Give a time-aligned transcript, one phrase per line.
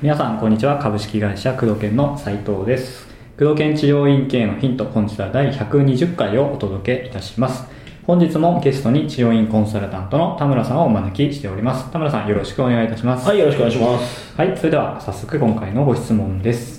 [0.00, 0.78] 皆さんこんにちは。
[0.78, 3.08] 株式会社工藤研の斉藤です。
[3.36, 7.66] 工藤研治療院系のヒント本日は第120回をお届けいたします。
[8.06, 11.90] 本日もゲストに治療院コンサルタントの田村さんをお招きしております。
[11.90, 13.26] 田村さんよろしくお願いいたします。
[13.26, 14.38] はい、よろしくお願いします。
[14.38, 16.77] はい、それでは早速今回のご質問です。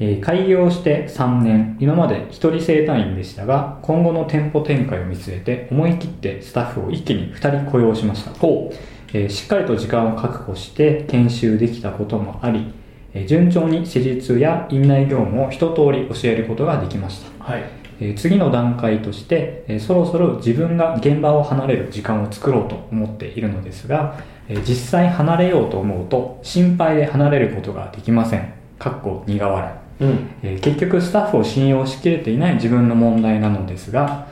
[0.00, 8.30] えー開業して3年、今まで1人生単員でしたが、今後の店舗展開を見据えて思い切ってスタッフを一気に2人雇用しました。
[8.32, 8.72] ほ
[9.14, 12.72] えーしっかりと時間を確保して研修できたこともあり、
[13.14, 17.28] えー順調に施術や院内業務を一通り教えることができました。
[17.46, 17.52] う。
[17.52, 17.62] はい。
[18.00, 24.16] えー次の段階として、えーそろそろ自分が現場を離れる時間を作ろうと思っているのですが、
[24.48, 28.52] えー実際離れようと思うと心配で離れることができません。
[28.78, 29.81] かっこ苦笑い。
[30.02, 30.30] うん。
[30.42, 34.26] えー結局スタッフを信用しきれていない自分の問題なのですが、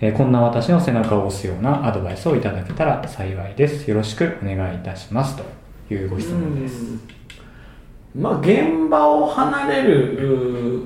[0.00, 3.88] えーこんな私の背中を押すようなアドバイスをいただけたら幸いです。
[3.88, 5.36] よろしくお願いいたします。
[5.36, 5.44] と
[5.94, 6.96] いうご質問です。
[8.14, 10.82] まあ、現場を離れる、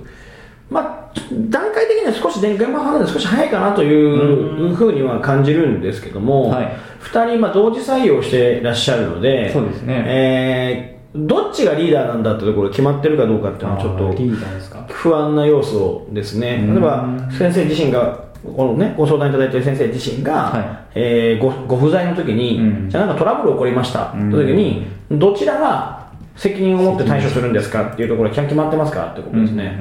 [0.71, 16.65] まあ、段階的には少し、ね、現場を離れるの少し早いかなというふうには感じるんですけども、はい2人、まあ、同時採用していらっしゃるので、そうですねえーどっちがリーダーなんだってところ決まってるかどうかっていうのはちょっと不安な要素ですね。
[16.69, 16.75] うん。
[16.75, 20.79] 例えば、先生自身が、このね、ご相談いただいている先生自身が、はい。
[20.95, 22.91] えーごご不在の時に、うん。
[22.91, 24.31] じゃあなんかトラブル起こりました、うん。
[24.31, 24.87] という時に、
[25.19, 26.07] どちらが
[26.37, 29.79] 責任を持って対処するんですかっていうところが決まってますかってことですね。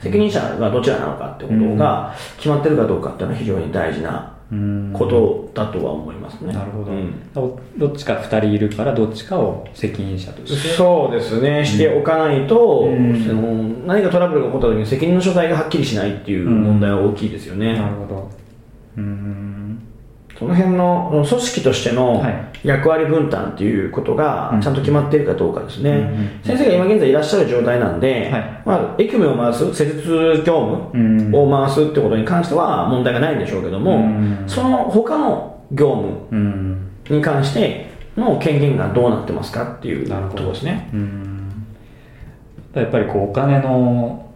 [0.00, 4.41] 責任者がどちらなのかってことが決まってるかどうかっていうのは非常に大事なうん
[4.92, 6.52] ことだとは思いますね。
[6.52, 7.32] なるほど、うん。
[7.32, 10.68] どどっちか2人いるからどっちかを責任者として。
[10.74, 13.24] そうですね、しておかないと、うん。
[13.24, 13.40] その
[13.86, 17.74] 何かトラブルが起こった時に責任の所在がはっきりしないっていう問題は大きいですよね。
[17.74, 18.30] なるほど。
[18.98, 19.91] うん
[20.42, 22.52] その辺の組織としてのはい。
[22.64, 28.62] 役割分担っていうことがちゃんと決まっているかどうかですね、うんうん先生が今現在いらっしゃる状態なんで、はい。
[28.64, 31.18] まあ、エキュメを回す施術業うん。
[31.18, 34.44] 務を回すってことに関しては問題がないんでしょうけども、うん。
[34.46, 36.90] その他の業務うん。
[37.08, 40.88] に関しての権限がどうなってますかっていうところですね。
[40.92, 41.66] うん。
[42.74, 44.30] やっぱりこうお金の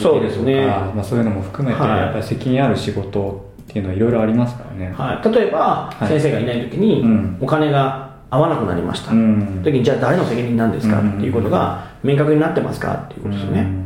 [0.00, 0.66] そうですね。
[0.66, 1.98] まあ、そういうのも含めて、はい。
[1.98, 3.43] やっぱり責任ある仕事
[3.74, 6.06] っていうのはいろいろありますからね、はい、例えば、はい。
[6.06, 7.38] 先生がいない時に、うん。
[7.40, 9.62] お金が合わなくなりました、うん。
[9.64, 11.00] 時にじゃあ誰の責任なんですか？
[11.00, 11.16] うん。
[11.16, 12.94] っていうことが明確になってますか？
[12.94, 13.84] っていうことですよね、うん。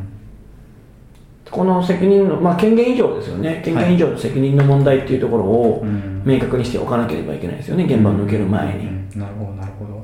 [1.50, 6.22] この責任の、まあ、権限以上ですよね、権限以上の責任の問題っていうところをうん。
[6.26, 8.88] 明確にしておかなければいけないですよね、現場を抜ける前に。
[8.88, 9.20] うん。
[9.20, 9.97] なるほどなるほど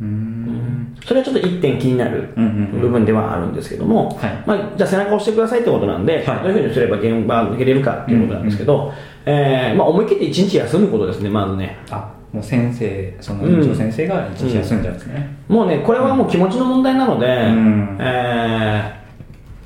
[0.00, 0.96] うん。
[1.04, 2.80] それはちょっと一点気になるうんうんうん。
[2.80, 4.42] 部分ではあるんですけども、はい。
[4.46, 6.38] まあ、じゃあ背中を押してくださいってことなんで、はい。
[6.40, 8.92] どういうふうにすれば現場を抜けれるかっていうことなんですけど、
[9.26, 11.78] えーまあ、思い切って一日休むことですね、まずね。
[11.90, 17.96] あもう先生その院長先生が一日休んじゃうんですね、もうね、これはもう気持ちの問題なので、ん。
[18.00, 18.97] えー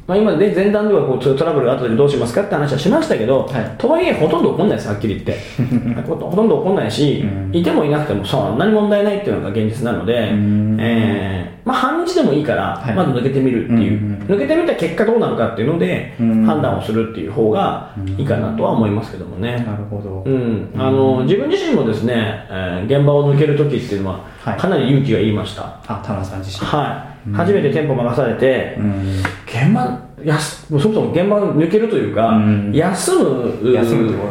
[0.06, 3.74] まあ、今で前段ではこうトラブルがあった時どうしますかって話はしましたけど、はい。
[3.78, 5.38] とはいえほとんど起こんないです、はっきり言って。
[6.02, 7.56] ほとんど起こんないし、うん。
[7.56, 10.76] いてもいなくてもそんなに問題ないっていうのが現実なので、ん。
[10.80, 12.94] えーまあ、半日でもいいから、はい。
[12.94, 16.44] まず抜けてみるっていう、うんうん抜けてみた結果どうなるかっていうので、うん。
[16.44, 19.52] 判断をするっていう方がいいかなとは思いますけどもね。
[19.66, 24.58] なるほど、うん、あの自分自身もですね、えー現場を抜けるときっていうのは、はい。
[24.58, 25.62] かなり勇気がいりました。
[25.86, 26.66] あ田村さん自身。
[26.66, 29.18] はい、初めて店舗任されて、うん。
[29.46, 32.72] 現場やすもうそもそも現場抜けるというか、うん。
[32.72, 33.72] 休む。
[33.72, 34.28] 休むとこ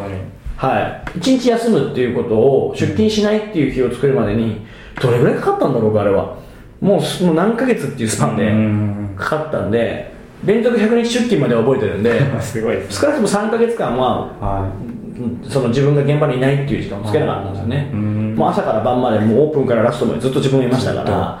[0.56, 1.18] はい。
[1.18, 4.66] 一日休むっていうことを出勤しないっていう日を作るまでに
[5.00, 6.36] どれぐらいかかったんだろうかあれは。
[6.80, 9.14] もうすもう何ヶ月っていうスパンでうん。
[9.16, 10.12] かかったんで
[10.44, 14.68] 連続100日出勤までは覚えてるんで すごいです少なくとも3ヶ月間はは
[15.16, 17.90] うんその自分が現場にいないっていう時間をつけなかったんですよね。
[17.92, 18.34] うん。
[18.36, 21.40] もう朝から晩までもうオープンからラストまでずっと自分がいましたから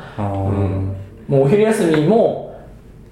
[1.28, 2.54] もうお昼休みも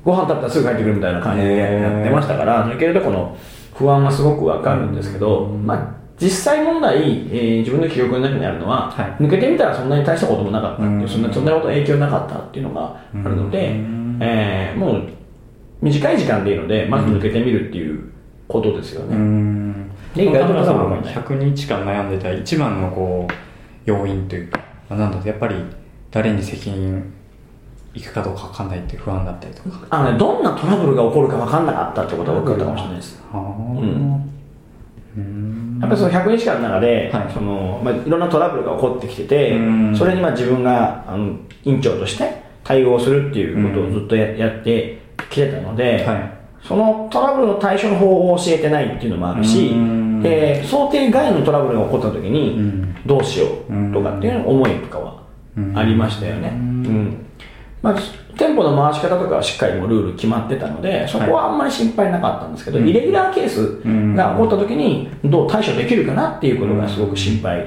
[0.04, 3.36] ご飯食べたらすぐ帰ってくるみたいな感じでやってましたから抜けるとこの
[3.74, 9.22] 不安がすごくわかるんですけど、まあ、実際問題、えー自分の記憶の中にあるのは、はい。
[9.22, 11.08] 抜けてみたらそんなに大したこともなかったっていう、うん。
[11.08, 14.18] そんなそんなこと影響なかったっていうのがあるので、うん。
[14.20, 15.08] えーもう
[15.80, 18.12] 短い時間でいいのでまず抜けてみるっていう
[18.46, 19.16] ことですようね。
[19.16, 19.88] ん。
[20.14, 23.32] で意外と田村さんも多分100日間悩んでた一番のこう
[23.86, 24.60] 要因というか、
[24.90, 25.54] まあなんだやっぱり
[26.10, 27.12] 誰に責任
[27.94, 29.86] いくかどうか分かんないって不安だったりとか。
[29.90, 33.22] あのね、どんなトラブルが起こるか分かんなかったってことが分かったかもしれないです。
[33.32, 33.36] う
[35.18, 35.80] ん。
[35.80, 37.32] やっぱりその100日間の中で、はい。
[37.32, 39.60] そのまあ、いろんなトラブルが起こってきててう
[39.90, 45.00] ん、それにまあ自分があの院長として対応するっていうことをずっとややって
[45.30, 46.32] きてたので、はい。
[46.62, 49.78] そのトラブルの対処の方法を教えてないっていうのもあるし、うん。
[49.78, 52.96] うんえー想定外のトラブルが起こった時に、うん。
[53.06, 55.22] どうしようとかっていう思いとかは
[55.74, 56.50] ありましたよね。
[56.50, 57.26] ううんん
[57.82, 57.94] まあ、
[58.36, 62.88] 店舗の回し方とかはしっかりもうルール決まってたので、そこはあんまり心配なかったんですけど、うん。
[62.88, 63.80] イレギュラーケース
[64.16, 67.66] が起こった時にどう対処できるかなっていうことがすごく心配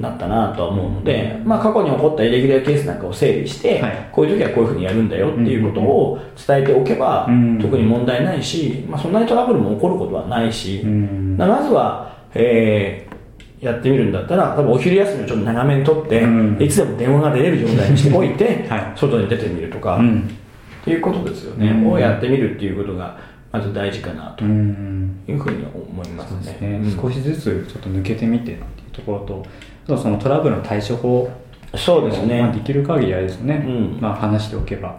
[0.00, 4.08] だったなとは思うので、まあ、過去に起こったイレギュラーケースなんかを整理して、はい。
[4.10, 7.58] こういう時はこういうふうにやるんだよっていうことを伝えておけば、うん。
[7.60, 13.11] 特に問題ないし、まあ、そんなにトラブルも起こることはないし、まずは、えー
[13.62, 16.60] やってみるんだったら、多分お昼休みをちょっと長めにとって、うん。
[16.60, 18.92] いつでも電話が出れる状態にしておいて、 はい。
[18.96, 20.28] 外に出てみるとか、っうん。
[20.84, 21.90] ていうことですよね、うん。
[21.92, 23.16] をやってみるっていうことが、
[23.52, 25.16] まず大事かなとうん。
[25.28, 26.80] いうふうに思いますそうですね。
[27.00, 28.60] 少しずつちょっと抜けてみてっていう
[28.92, 29.46] ところと
[29.86, 31.30] あとそのトラブルの対処法
[31.76, 33.98] そうですね、まあ、できる限りあれですね、うん。
[34.00, 34.96] まあ、話しておけば、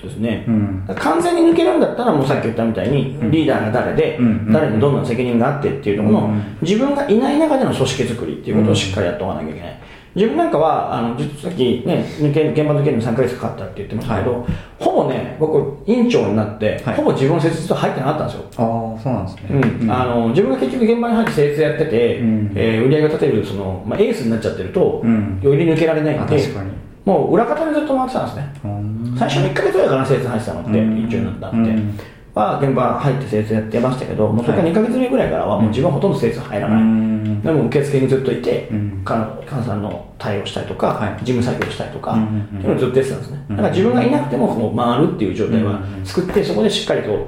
[0.00, 0.84] そうですね、うん。
[0.96, 6.42] 完全に抜けるんだったら、もうさっき言ったみたいに、リーダーが誰で、うん誰にどんな責任があってっていうところの、うん。
[6.62, 9.78] 自分がいない中での組織作りっていうことをしっかりやっておかなきゃいけない。
[10.14, 14.46] 自分なんかは、あの、さっきね、抜け、現場抜けるのに3ヶ月かかったって言ってましたけど、は
[14.78, 16.94] ほぼね、僕、院長になって、はい。
[16.94, 18.44] ほぼ自分の設立は入ってなかったんですよ。
[18.56, 19.42] ああそうなんですね、
[19.82, 19.90] うん。
[19.90, 22.52] あの自分が結局現場に入って設立やってて、うん。
[22.54, 25.40] えー売り上げを立てるその、まあ、エースになっちゃってると、うん。
[25.42, 26.70] より抜けられないあので確かに
[27.08, 29.16] もう裏方でずっと回ってたんですね、うん。
[29.18, 30.98] 最初の1ヶ月ぐらいかな、施設入ってたのって、うん。
[30.98, 31.98] 院長になって、うん。
[32.34, 37.40] は現場入って施設やってましたけど、もうそれから2ヶ月目ぐらいからは、もう自分はほとんど施設入らうない、ん。
[37.40, 39.02] でも受付にずっといて、うん。
[39.06, 41.24] か監査の対応したりとか、はい。
[41.24, 42.42] 事務作業したりとか、うん。
[42.42, 43.56] っていうのをずっとやってたんですね、うん。
[43.56, 47.26] だから自分がいなくてもこう回るっていう状態は作って、そこでしっかりと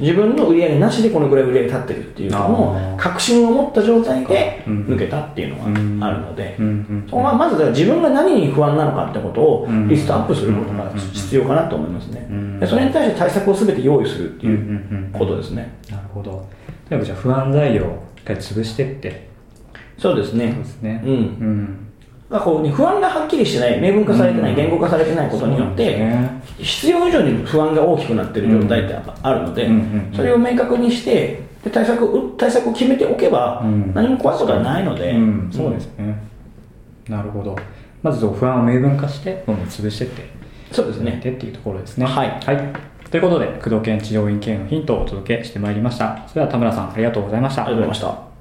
[0.00, 2.96] 自分の売り上げなしでこのぐらい売り上げ立ってるっていうのあをー。
[2.96, 4.84] 確信を持った状態でうん。
[4.86, 6.56] 抜けたっていうのがあるので、
[7.08, 9.88] そこはまず自分が何に不安なのかってことをうん。
[9.88, 12.26] リストアップすることが必要かなと思いますね、
[12.66, 16.48] それに対して対策を全て用意するっていうことですね、なるほど。
[16.90, 19.28] 例えばじゃあ不安材料を一回潰してって。
[19.98, 20.52] そうですね。
[20.52, 21.02] そうですね。
[21.04, 21.10] うん。
[21.10, 21.91] うん
[22.32, 24.56] まあこうね不安がはっきりしてない明文化されてない、うん。
[24.56, 26.00] 言語化されてないことによって、
[26.58, 29.68] 必要以上に不安が大きくなっている状態ってあるので、
[30.16, 33.92] それを明確にしてで対策を対策を決めておけば、うん。
[33.94, 36.16] 何も怖いことはないので、うん、そうですね、
[37.06, 37.54] なるほど。
[38.02, 40.26] まず不安を明文化してどんどん潰してって。
[40.72, 41.18] そうですね。
[41.18, 42.06] ってっていうところですね。
[42.06, 42.40] はい。
[43.10, 46.24] ということで工藤研治療院系のヒントをお届けしてまいりました。
[46.28, 47.66] それでは田村さんありがとうございました。
[47.66, 48.31] ありがとうございました